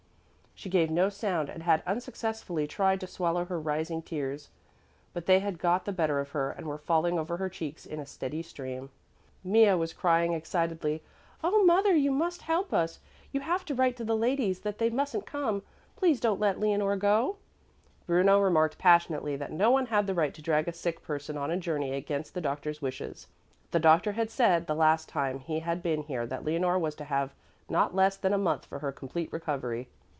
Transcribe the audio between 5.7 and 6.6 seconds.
the better of her